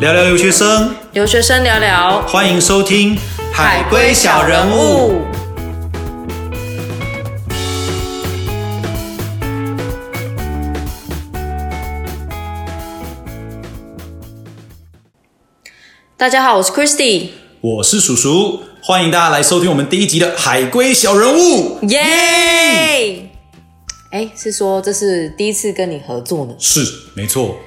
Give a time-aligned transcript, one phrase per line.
[0.00, 3.16] 聊聊留学生，留学生聊聊欢迎收听
[3.52, 5.10] 《海龟小人物》。。
[16.16, 17.30] 大家好，我是 Christy，
[17.60, 21.80] 我是叔叔，欢迎大家来收听我们第一集的《海龟小人物》。
[21.88, 23.28] 耶！
[24.10, 26.84] 哎，是说这是第一次跟你合作呢，是，
[27.14, 27.58] 没错，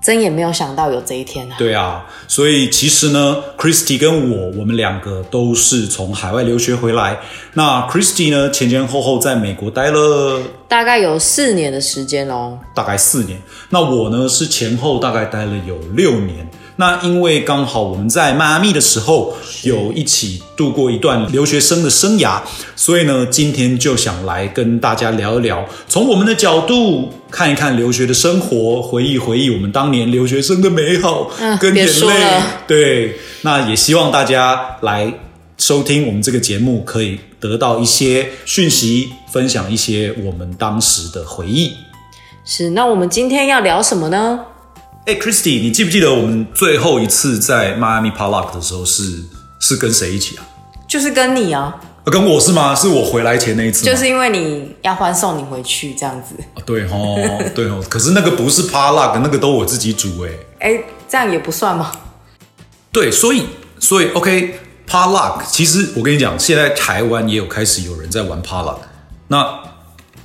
[0.00, 1.56] 真也没有想到有这一天啊。
[1.58, 7.18] 对啊，所以其实呢，Christy 跟我，我们两个都是从海外留学回来。
[7.54, 12.58] 那 Christy 呢，前前后后在美国待了大概有四年的时间哦。
[12.74, 16.48] 大概四年，那我呢是前后大概待了有六年。
[16.80, 22.40] 那因为刚好我们在迈阿密的时候有一起度过一段留学生的生涯，
[22.74, 32.42] 所以呢，今天就想来跟大家聊一聊，从我们的角度看一看留学的生活，回忆回忆我们当年留学生的美好跟眼泪。
[32.66, 35.12] 对，那也希望大家来
[35.58, 41.74] 收听我们这个节目，可以得到一些讯息，分享一些我们当时的回忆。
[42.42, 44.40] 是，那我们今天要聊什么呢？
[45.10, 49.24] 哎、c h r i s t y 你记不记得我们最后一次在迈阿密 Park 的时候是
[49.58, 50.46] 是跟谁一起啊？
[50.86, 52.72] 就是跟你啊，啊跟我是吗？
[52.76, 53.84] 是我回来前那一次？
[53.84, 56.36] 就是因为你要欢送你回去这样子。
[56.54, 57.82] 啊对哦，对哦。
[57.90, 60.30] 可是那个不是 Park，那个都我自己煮哎。
[60.60, 61.90] 哎，这样也不算吗？
[62.92, 63.46] 对，所以
[63.80, 68.76] 所以 OK Park，其实我跟你讲，现在台湾也有开始有人在玩 Park。
[69.26, 69.58] 那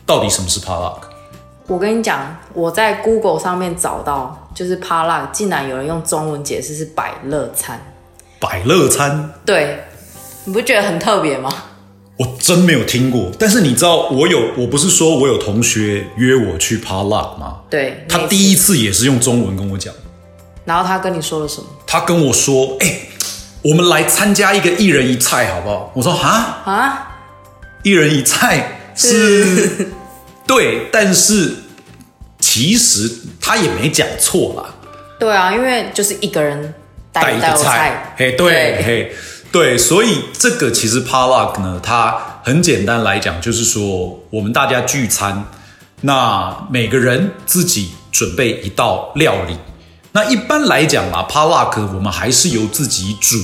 [0.06, 0.97] 到底什么是 Park？
[1.66, 7.80] 我跟你讲，我在 Google 上面找到，就是 l a 竟然有人用中文解释是百乐餐。
[8.39, 9.84] 百乐餐，对，
[10.45, 11.52] 你不觉得很特别吗？
[12.17, 13.30] 我真没有听过。
[13.38, 17.59] 但是你知道，我有，我不是说我有同学约我去 Park 吗？
[17.70, 19.94] 对，他第一次也是用中文跟我讲。
[20.64, 23.00] 然后他跟你说了什么他跟我说：“哎、
[23.62, 27.18] 我们来参加一个一人一菜，好不好？”我说：“哈，啊？
[27.84, 29.90] 一人一菜是，
[30.47, 31.53] 对，但是
[32.47, 33.11] 其实
[33.41, 34.75] 他也没讲错啦，
[35.19, 36.75] 对啊，因为就是一个人
[37.11, 39.11] 带一道菜菜，，嘿，对，嘿，
[39.51, 45.44] 对，所以这个其实 potluck 呢，它很简单来讲，就是说我们大家聚餐，
[46.01, 49.57] 那每个人自己准备一道料理。
[50.11, 53.38] 那一般来讲啦 p a l a k 我们还是由自己煮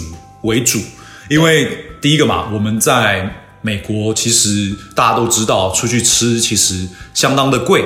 [0.44, 0.79] 为主，
[1.28, 1.67] 因为
[2.00, 3.28] 第一个嘛，我们在
[3.61, 7.84] 美国其实大家都知道，出去吃其实相当的贵。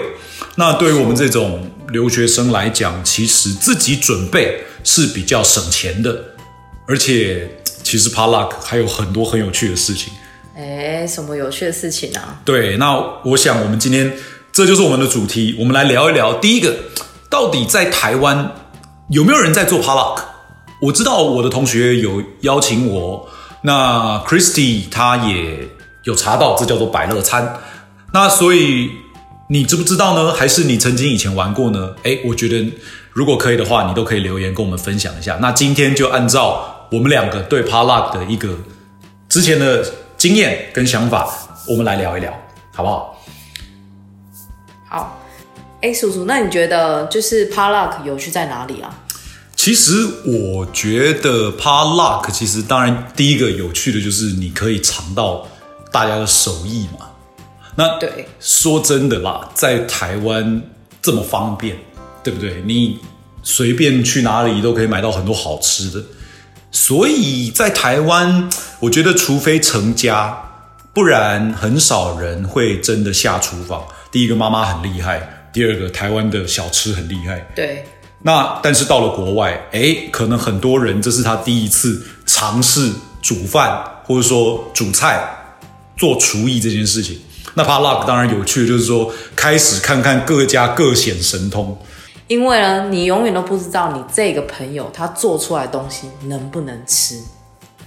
[0.55, 6.17] 那对于我们这种留学生来讲，其实自己准备是比较省钱的，
[6.87, 7.49] 而且
[7.83, 10.13] 其实 p a l a k 还有很多很有趣的事情。
[10.57, 12.39] 哎，什么有趣的事情啊？
[12.45, 12.95] 对，那
[13.25, 14.13] 我想我们今天
[14.53, 16.35] 这就是我们的主题，我们来聊一聊。
[16.35, 16.73] 第一个，
[17.29, 18.53] 到底在台湾
[19.09, 20.23] 有没有人在做 p a l a k
[20.81, 23.29] 我知道我的同学有邀请我，
[23.63, 25.67] 那 Christy 他也
[26.03, 27.59] 有查到，这叫做百乐餐。
[28.13, 28.91] 那所以
[29.47, 30.33] 你知不知道呢？
[30.33, 31.95] 还是你曾经以前玩过呢？
[32.01, 32.73] 诶，我觉得
[33.11, 35.37] 如果可以的话，你都可以留言跟我们分享一下。
[35.39, 38.57] 那今天就按照我们两个对 p a l a k 的一个
[39.29, 39.85] 之前的
[40.17, 41.29] 经验跟想法，
[41.67, 42.33] 我们来聊一聊，
[42.73, 43.21] 好不好？
[44.89, 45.21] 好，
[45.81, 48.91] 哎，叔叔，那你觉得就是 p a l a k 有趣在哪里啊？
[49.55, 49.93] 其实
[50.25, 55.47] 我觉得 p a l a k 其实当然第一个有趣的就是你可以尝到
[55.91, 57.05] 大家的手艺嘛。
[57.75, 60.61] 那对，说真的啦，在台湾
[61.01, 61.75] 这么方便，
[62.23, 62.63] 对不对？
[62.65, 62.97] 你
[63.43, 66.01] 随便去哪里都可以买到很多好吃的，
[66.71, 68.49] 所以在台湾，
[68.79, 70.35] 我觉得除非成家，
[70.93, 73.83] 不然很少人会真的下厨房。
[74.09, 75.19] 第一个，妈妈很厉害；
[75.51, 77.45] 第二个，台湾的小吃很厉害。
[77.53, 77.85] 对，
[78.21, 82.89] 那但是到了国外，哎，可能很多人这是他第一次尝试
[83.21, 85.21] 煮饭，或者说煮菜、
[85.97, 87.19] 做厨艺这件事情。
[87.55, 91.75] 那 p a l a k 当然有趣的就是说，开始看看各家各显神通。
[92.27, 97.19] 因为呢，你永远都不知道你这个朋友他做出来的东西能不能吃。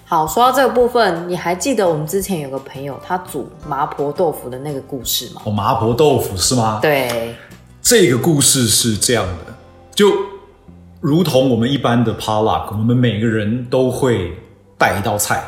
[0.05, 5.43] 好，说到这个部分，你还记得我们之前有个朋友他煮麻婆豆腐的那个故事吗？
[5.45, 6.79] 哦，麻婆豆腐是吗？
[6.81, 7.35] 对，
[7.83, 9.55] 这个故事是这样的，
[9.95, 10.11] 就
[11.01, 14.33] 如同我们一般的 p a l a k 我们每个人都会
[14.79, 15.43] 带一道菜。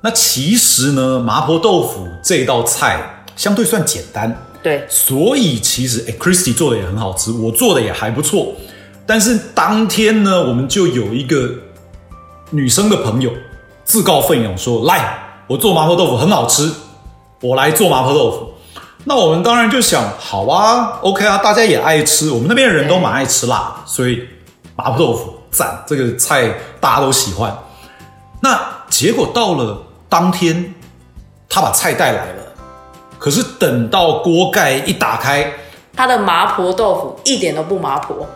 [0.00, 8.54] 那其实呢，麻婆豆腐这道菜相对算简单，对，所以其实哎，Christy 做的也很好吃，我做的也还不错。
[9.06, 11.50] 但是当天呢，我们就有一个
[12.50, 13.30] 女生的朋友
[13.84, 15.16] 自告奋勇说：“来，
[15.46, 16.72] 我做麻婆豆腐很好吃，
[17.40, 18.52] 我来做麻婆豆腐。”
[19.08, 24.26] 那我们当然就想，好啊，OK 啊，大家也爱吃，我们那边的人都蛮爱吃辣，所以
[24.74, 27.56] 麻婆豆腐赞，这个菜大家都喜欢。
[28.40, 28.60] 那
[28.90, 30.74] 结果到了当天，
[31.48, 32.42] 他把菜带来了，
[33.18, 35.52] 可是等到锅盖一打开，
[35.94, 38.26] 它的麻婆豆腐一点都不麻婆，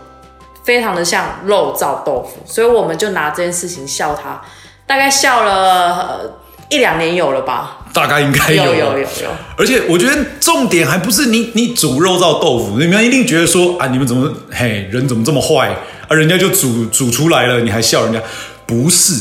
[0.64, 4.40] 非常的像肉燥豆腐，所以我们就拿这件事情笑他，
[4.86, 6.30] 大概笑了、呃
[6.70, 7.78] 一两年有了吧？
[7.92, 16.14] 大概应该有有有有有，而且我觉得重点还不是你你煮肉燥豆腐，你们一定觉得说啊，你们怎么嘿人怎么这么坏啊？
[16.14, 18.22] 人家就煮煮出来了，你还笑人家？
[18.66, 19.14] 不是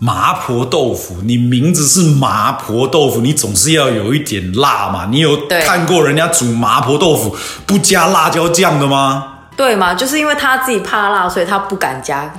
[0.00, 5.08] 麻婆豆腐，你名字是麻婆豆腐，你总是要有一点辣嘛。
[5.10, 7.36] 你有看过人家煮麻婆豆腐
[7.66, 9.38] 不加辣椒酱的吗？
[9.56, 9.94] 对嘛？
[9.94, 12.32] 就是因为他自己怕辣，所以他不敢加，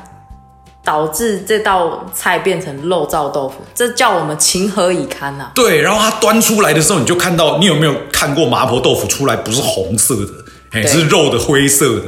[0.86, 10.32] 导致这道菜变成肉燥豆腐，这叫我们情何以堪呐、对，然后他端出来的时候，你就看到，你有没有看过麻婆豆腐出来不是红色的，
[10.72, 12.06] 哎，是肉的灰色的。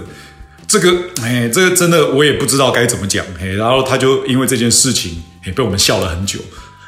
[0.65, 0.89] 这个，
[1.21, 6.39] 哎，这个真的我也不知道该怎么讲，嘿，然后他就因为这件事情，嘿，被我们笑了很久。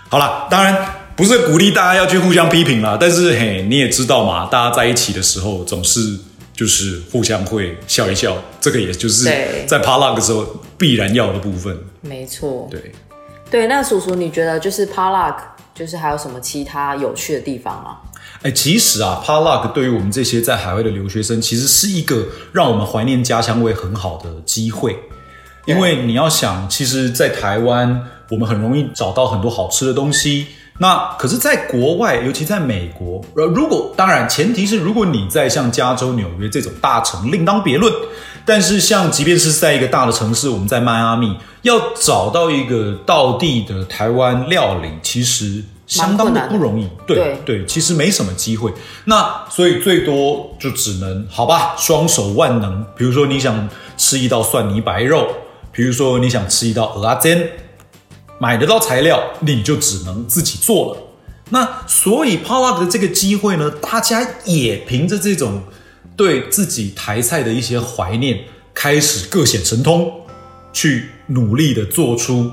[0.09, 6.17] 好啦，当然不是鼓励大家要去互相批评啦，但是嘿，你也知道嘛，大家在一起的时候总是
[6.53, 10.45] 就是互相会笑一笑，这个也就是对在 p a l a 的时候
[10.77, 11.75] 必然要的部分。
[12.01, 12.91] 没错，对，
[13.49, 13.67] 对。
[13.67, 17.97] 那叔叔，你觉得就是 p a l a 就是还有什么其他有趣的地方吗？
[18.43, 24.99] 哎，其实啊 p a l a 对于我们这些在海外的留学生，其实是一个让我们怀念家乡味很好的机会。
[25.65, 30.47] 因为你要想，其实，在台湾我们很容易找到很多好吃的东西。
[30.79, 37.93] 那可是，在国外，尤其在美国，呃，如果当然前提是，如果你在像加州、纽约这种大城，另当别论。
[38.43, 46.89] 但是，像即便是在一个大的城市，我们在迈阿密，要找到一个道地的台湾料理，其实相当的不容易。
[47.05, 48.73] 对对对，其实没什么机会。
[49.05, 52.83] 那所以最多就只能好吧，双手万能。
[52.97, 55.27] 比如说你想吃一道蒜泥白肉，
[55.71, 57.47] 比如说你想吃一道鹅阿煎，
[58.43, 61.01] 买得到材料，你就只能自己做了。
[61.51, 65.63] 那所以 p o w e r 的这个机会呢，大家也凭着这种
[66.17, 68.41] 对自己台菜的一些怀念，
[68.73, 70.11] 开始各显神通，
[70.73, 72.51] 去努力的做出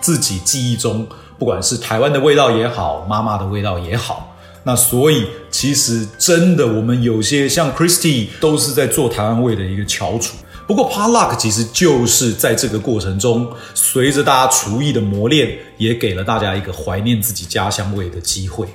[0.00, 1.06] 自己记忆中，
[1.38, 4.34] 不管是台湾的味道也好，妈妈的味道也好。
[4.64, 10.38] 那所以其实真的，我们有些像 Christy 都是在做台湾味的一个翘楚。
[10.68, 18.68] 不过 p a l a k 其实就是在这个过程中，随着大家厨艺的磨练，也给了大家一个怀念自己家乡味的机会。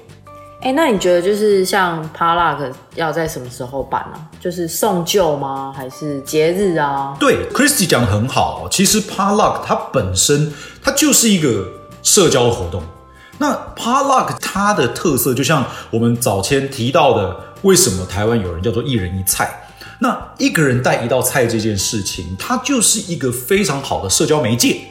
[0.61, 5.71] 哎，那你觉得就是像 p a l a k 要在什么时候办呢、就是送旧吗？
[5.77, 7.15] 还是节日啊？
[7.19, 8.67] 对，Christy 讲的很好哦。
[8.71, 10.51] 其实 p a l a k 它本身
[10.81, 11.67] 它就是一个
[12.01, 12.81] 社交活动。
[13.37, 19.59] 那 p a l a k 它的特色，就像我们早前提到的，为什么台湾有人叫做一人一菜？
[20.03, 24.81] 那一个人带一道菜这件事情，它就是一个非常好的社交媒介。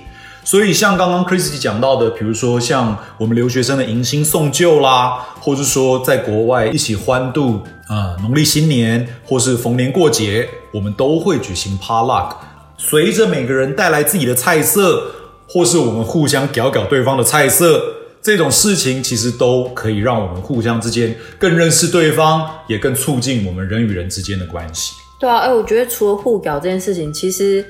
[0.43, 12.35] 所以像刚刚 Christy 讲到的，比如说像我们留学生的迎新送旧啦，或是说在国外一起欢度啊、呃农历新年，或是逢年过节，我们都会举行 potluck。
[12.79, 15.12] 随着每个人带来自己的菜色，
[15.47, 17.92] 或是我们互相屌屌对方的菜色，
[18.23, 24.95] 这种事情其实都可以让我们互相之间更认识对方，也更促进我们人与人之间的关系。
[25.19, 27.64] 对啊，哎，我觉得除了互搞这件事情，其实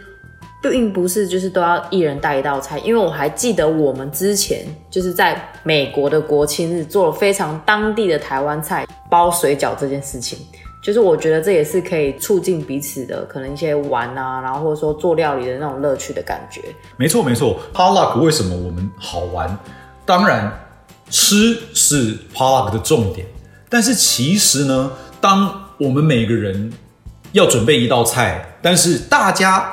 [0.62, 10.38] 并不是就是都要一人带一道菜，因为我还记得我们之前就是在美国的国庆日做了非常当地的台湾菜包水饺这件事情。
[10.84, 16.60] 就是我觉得这也是可以促进彼此的可能一些玩啊，然后或者说做料理的那种乐趣的感觉。
[16.98, 19.56] 没错没错 p a l a k 为什么我们好玩？
[20.04, 20.66] 当然，
[21.10, 23.26] 吃是 p a l a k 的重点，
[23.68, 24.90] 但是其实呢，
[25.20, 26.72] 当我们每个人
[27.32, 29.72] 要准备一道菜，但是大家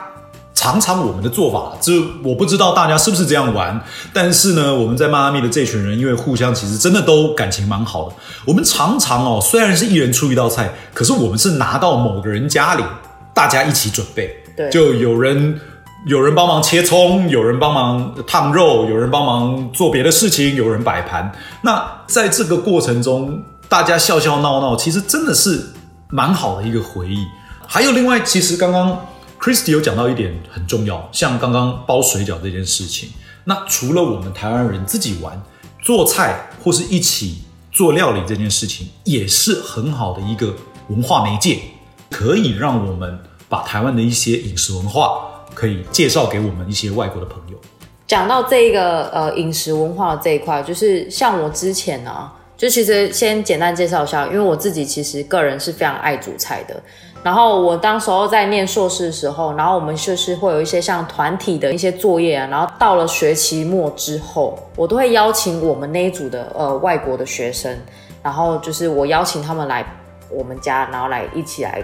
[0.53, 1.93] 常常我们的做法，这
[2.23, 3.81] 我不知道大家是不是这样玩，
[4.13, 12.83] 但是呢，我们在迈阿密的这群人，因为互相其实真的都感情蛮好的，我们常常哦，虽然是一人出一道菜，可是我们是拿到某个人家里，
[13.33, 15.59] 大家一起准备，就有人。
[16.05, 21.29] 有人帮忙切葱，有人帮忙烫肉，有人帮忙做别的事情，有人摆盘。
[21.61, 25.73] 那在这个过程中，大家笑笑闹闹，其实真的是
[26.09, 27.25] 蛮好的一个回忆。
[27.67, 29.05] 还有另外，其实刚刚
[29.41, 33.09] Christy 有讲到一点很重要，像刚刚包水饺这件事情。
[33.43, 35.41] 那除了我们台湾人自己玩
[35.81, 40.53] 做菜或是一起做料理这件事情，也是很好的一个
[40.87, 41.59] 文化媒介，
[42.09, 45.25] 可以让我们把台湾的一些饮食文化。
[45.53, 47.57] 可以介绍给我们一些外国的朋友。
[48.07, 56.75] 讲到这个呃饮食文化这一块，就是像我之前呢、就其实先简单介绍一下，因为我自己其实个人是非常爱煮菜的。
[57.21, 67.77] 然后我当时候在念硕士的时候，然后我们就是会有一些像团体的一些作业啊，然后到了学期末之后，我都会邀请我们那一组的呃外国的学生，
[68.23, 69.85] 然后就是我邀请他们来
[70.31, 71.83] 我们家，然后来一起来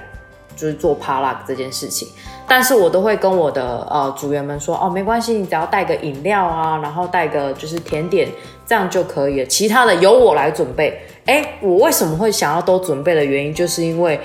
[0.55, 2.07] 就是做 p a l a 这件事情。
[2.47, 8.29] 但是我都会跟我的呃组员们说，哦，没关系，你只要带个饮料啊，然后带个就是甜点，
[8.65, 10.99] 这样就可以了，其他的由我来准备。
[11.25, 14.19] 哎，我为什么会想要都准备的原因，就是因为。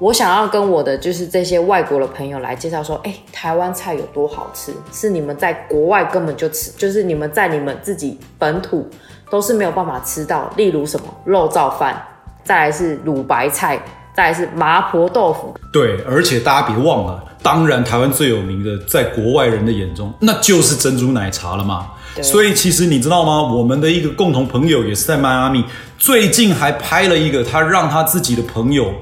[0.00, 8.88] 我想要跟我的就是这些外国的朋友来介绍说，哎，台湾菜有多好吃，是你们在国外根本就吃，就是你们在你们自己本土
[9.28, 10.48] 都是没有办法吃到。
[10.54, 12.00] 例如什么肉燥饭，
[12.44, 13.76] 再来是卤白菜，
[14.18, 15.56] 再来是麻婆豆腐。
[15.70, 21.86] 对，而且大家别忘了，当然台湾最有名的，在国外人的眼中，那就是珍珠奶茶了嘛。
[22.20, 23.40] 所以其实你知道吗？
[23.40, 25.62] 我们的一个共同朋友也是在迈阿密，
[25.98, 28.92] 最近还拍了一个他让他自己的朋友。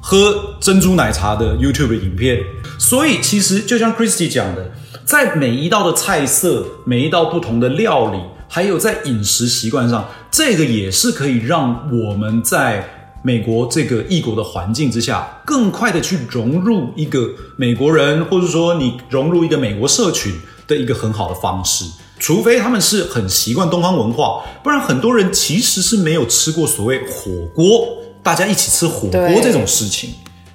[0.00, 2.42] 喝珍珠奶茶的 YouTube 影片，
[2.78, 4.72] 所以其实就像 Christie 讲的，
[5.04, 20.32] 在每一道的菜色、每一道不同的料理，还有在饮食习惯上，这个也是可以让我们在美国这个异国的环境之下，更快的去融入一个美国人，或者说你融入一个美国社群
[20.66, 21.84] 的一个很好的方式。
[22.18, 27.88] 除非他们是很习惯东方文化，不然很多人其实是没有吃过所谓火锅。
[28.22, 30.10] 大家一起吃火锅这种事情，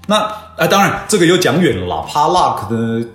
[0.07, 0.15] 那
[0.55, 2.05] 啊，当然这个又讲远了啦。
[2.07, 3.05] 帕拉克呢，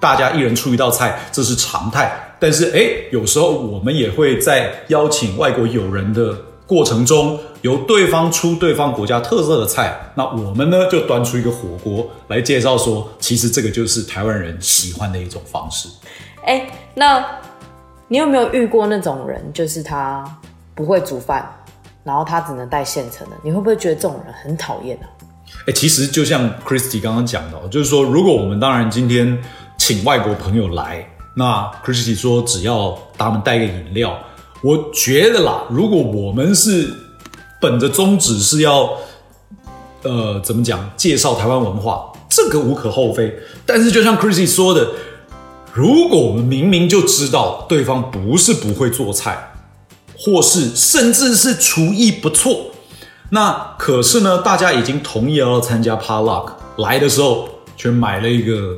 [0.00, 2.36] 大家一人出一道菜，这是常态。
[2.40, 6.36] 但是哎，有时候我们也会在邀请外国友人的
[6.72, 15.86] 过程中，由对方出对方国家特色的菜，那我们呢就端出一个火锅来介绍，说其实这个就是台湾人喜欢的一种方式。
[16.46, 17.22] 哎，那
[18.08, 20.24] 你有没有遇过那种人，就是他
[20.74, 21.46] 不会煮饭？
[22.04, 25.06] 然后他只能带现成的，你会不会觉得这种人很讨厌呢？
[25.66, 29.38] 哎，其实就像 Christy 刚刚讲的，就是说，如果我们当然今天
[29.76, 34.18] 请外国朋友来，那 Christy 说只要他们带个饮料，
[34.62, 36.92] 我觉得啦，如果我们是
[37.60, 38.90] 本着宗旨是要，
[40.02, 43.34] 呃，怎么讲，介绍台湾文化，这个无可厚非。
[43.66, 44.92] 但是就像 Christy 说的，
[45.72, 49.48] 如果我们明明就知道对方不是不会做菜。
[50.24, 52.66] 或是甚至是厨艺不错，
[53.30, 56.52] 那可是呢，大家已经同意要参加 p a r l u k
[56.84, 58.76] 来的时候却买了一个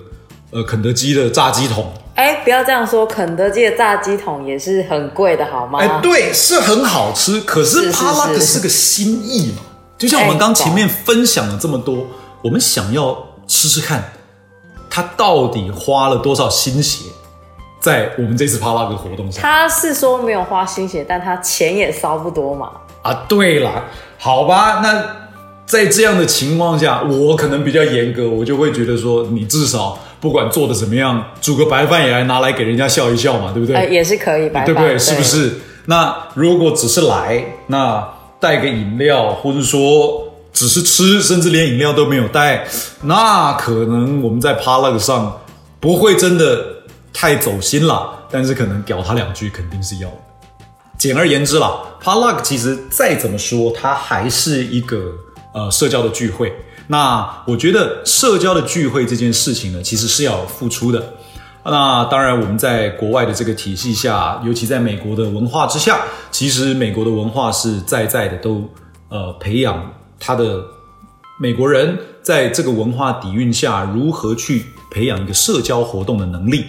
[0.53, 1.93] 呃肯德基的炸鸡桶。
[2.15, 5.81] 哎，不要这样说，肯德基的炸鸡桶也是很贵的，好吗？
[5.81, 9.63] 哎，对，是很好吃，可是 l u k 是个心意嘛。
[9.99, 12.07] 就像我们刚前面分享了这么多，
[12.43, 13.17] 我们想要
[13.47, 14.13] 吃吃看，
[14.89, 17.07] 他到底花了多少心血。
[17.81, 22.71] 在我们这次帕拉格活动上，他是说没有花心血，但他钱也烧不多嘛。
[23.03, 23.85] 啊，对了，
[24.19, 25.05] 好吧，那
[25.67, 33.89] 在这样的情况下，我可能比较严格，我就会觉得说，你至少不管做的怎么样，煮个白饭也来拿来给人家笑一笑嘛，对不对？
[33.91, 34.99] 也是可以，对不对？
[34.99, 35.53] 是不是？
[35.85, 38.03] 那如果只是来，那
[38.41, 42.67] 带个饮料，或者说只是吃，甚至连饮料都没有带，
[43.03, 45.41] 那可能我们在帕拉格上
[45.79, 46.73] 不会真的。
[47.17, 50.17] 太走心了，但是可能屌他两句肯定是要的。
[50.99, 55.13] 简而言之啦 p a l u k 其实再怎么说，它还是一个
[55.53, 56.53] 呃社交的聚会。
[56.87, 61.03] 那我觉得社交的聚会这件事情呢，其实是要付出的。
[61.65, 68.69] 那当然，我们在国外的这个体系下，尤其在美国的文化之下，其实美国的文化是在在的都
[69.09, 70.63] 呃培养他的
[71.41, 76.67] 美国人在这个文化底蕴下如何去培养一个社交活动的能力。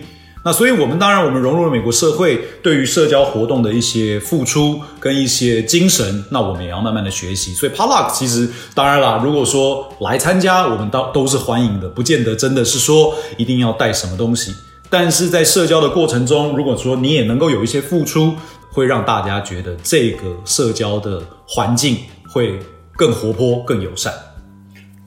[0.47, 7.51] 那所以，我们当然，我们融入了美国社会，对于社交活动的一些付出跟一些精神，那我们也要慢慢的学习。
[7.55, 14.53] 所以 p a l a k 其实当然啦，如果说来参加，我们都都是欢迎的，不见得真的是说一定要带什么东西。
[14.87, 18.35] 但是在社交的过程中，如果说你也能够有一些付出，
[18.71, 21.97] 会让大家觉得这个社交的环境
[22.31, 22.59] 会
[22.95, 24.13] 更活泼、更友善。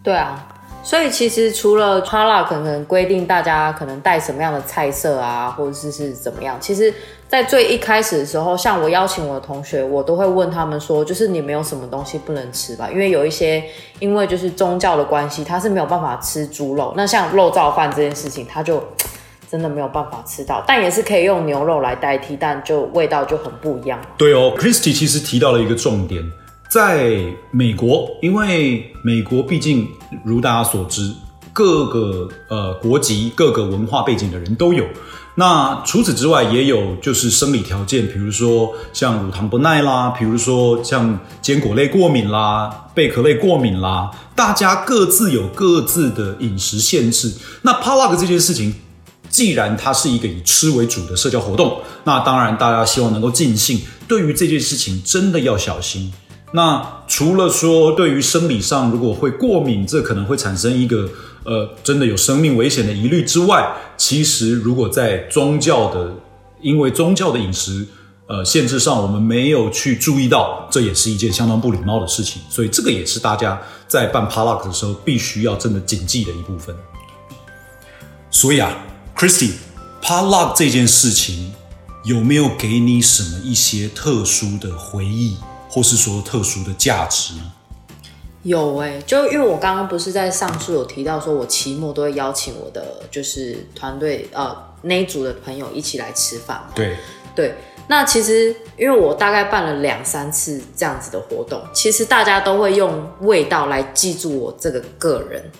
[0.02, 0.44] 对啊。
[0.82, 6.92] 所以其实除了 p a l a 可能规定大家可能带什么样的菜色啊，或者是是怎么样，其实，
[7.28, 12.88] 在最一开始的时候，像我邀请我的同学，我都会问他们说，就是你们有什么东西不能吃吧？
[12.90, 13.62] 因为有一些
[13.98, 16.94] 因为就是宗教的关系，他是没有办法吃猪肉。
[16.96, 18.82] 那像肉燥饭这件事情，他就
[19.50, 24.00] 真的没有办法吃到，但也是可以用牛肉来代替，但就味道就很不一样。
[24.16, 26.22] 对哦，Christy 其实提到了一个重点。
[26.70, 29.88] 在美国，因为美国毕竟
[30.24, 31.12] 如大家所知，
[31.52, 34.84] 各个呃国籍、各个文化背景的人都有。
[35.34, 47.32] 那除此之外，也有就是生理条件，比如说像乳糖不耐啦，比如说像坚果类过敏啦、贝壳类过敏啦，大家各自有各自的饮食限制。
[47.62, 48.74] 那趴趴这件事情，
[49.28, 53.80] 既然它是一个以吃为主的社交活动，那当然大家希望能够尽兴。
[54.08, 56.12] 对于这件事情，真的要小心。
[56.52, 61.08] 那除了说对于生理上如果会过敏，这可能会产生一个
[61.44, 66.14] 呃真的有生命危险的疑虑之外，其实如果在宗教的
[66.62, 67.86] 因为宗教的饮食
[68.26, 72.40] 呃限制上，我们没有去注意到，这也是一件相当不礼貌的事情。
[72.48, 76.74] 所以这个也是大家在办 p a l a k 的时候必须要真的谨记的一部分。
[78.30, 78.74] 所以啊
[79.14, 79.52] ，Christy
[80.00, 81.52] p a l a k 这件事情
[82.04, 85.36] 有没有给你什么一些特殊的回忆？
[85.68, 87.52] 或是说特殊的价值呢？
[88.44, 96.68] 有哎，就因为我刚刚不是在上述有提到，说我期末都会邀请我的就是团队呃那一组的朋友一起来吃饭嘛。
[96.74, 96.96] 对
[97.34, 97.54] 对，
[97.88, 105.50] 那其实因为我大概办了两三次这样子的活动，其实大家都会用味道来记住我这个个人，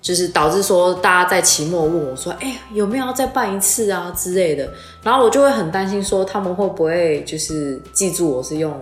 [0.00, 8.72] 就是导致说大家在期末问我说：“哎，有没有要再办一次啊之类的？”然后我就会很担心说他们会不会就是记住我是用。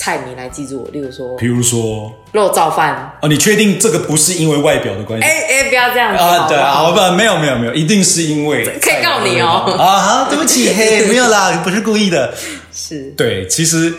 [0.00, 5.26] 菜名来记住我，例如说，比如说肉燥饭哦，你确定这个不是因为外表的关系？
[5.26, 6.48] 哎哎，不要这样子啊！
[6.48, 9.98] 对啊，不，没有没有没有，一定是因为可以告你哦啊！
[9.98, 12.32] 好，对不起，嘿， 没有啦，不是故意的。
[12.72, 13.92] 是对，其实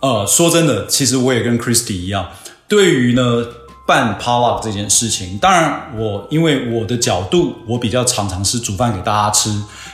[0.00, 2.30] 呃，说真的，其实我也跟 Christy 一样，
[2.66, 3.46] 对于呢
[3.86, 9.50] 办 p o w e r 这件事情，当然我因为我的角度，我比较常常是煮饭给大家吃，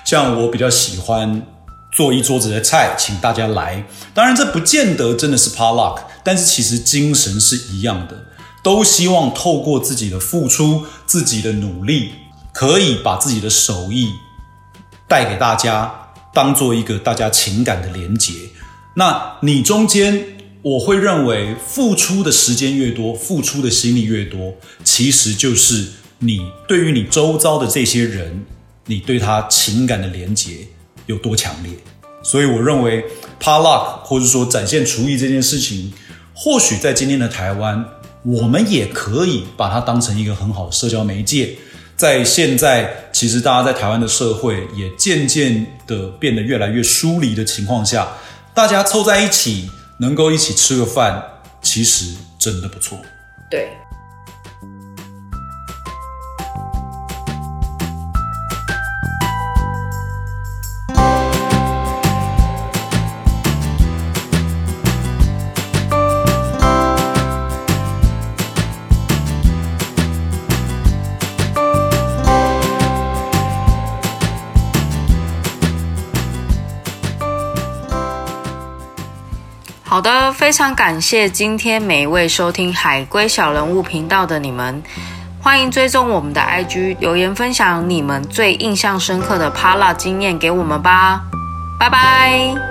[0.07, 1.43] 像我比较喜欢。
[1.93, 3.85] 做一桌子的菜，请大家来。
[4.15, 8.27] 当然，这不见得真的是 p a luck，但是其实精神是一样的，
[8.63, 12.13] 都希望透过自己的付出、自己的努力，
[12.53, 14.11] 可以把自己的手艺
[15.09, 18.33] 带给大家，当做一个大家情感的连结。
[18.95, 20.25] 那你中间，
[20.63, 24.55] 我会认为付出的时间越多，付出的心力越多，
[24.85, 28.45] 其实就是你对于你周遭的这些人，
[28.87, 30.69] 你对他情感的连结。
[31.11, 31.73] 有多强烈，
[32.23, 33.05] 所以我认为
[33.39, 35.93] p a l u k 或者说展现厨艺这件事情，
[36.33, 37.85] 或许在今天的台湾，
[38.23, 41.57] 我们也可以把它当成一个很好的社交媒介。
[41.97, 48.09] 在现在，其实大家在台湾的社会也渐渐的变得越来越疏离的情况下，
[48.55, 49.69] 大家凑在一起，
[49.99, 51.23] 能够一起吃个饭，
[51.61, 52.97] 其实真的不错。
[53.51, 53.69] 对。
[79.91, 84.81] 好的，非常感谢今天每一位收听海龟小人物频道的你们，
[85.43, 91.23] 欢迎追踪我们的 IG，留言分享你们最印象深刻的 Pala 经验给我们吧，
[91.77, 92.70] 拜拜。